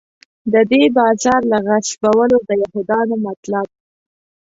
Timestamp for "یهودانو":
2.63-3.15